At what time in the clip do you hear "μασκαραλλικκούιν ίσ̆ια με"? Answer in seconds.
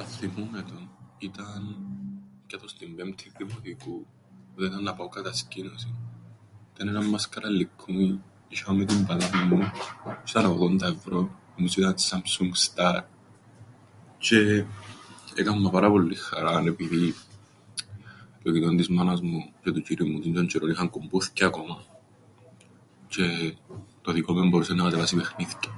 7.08-8.84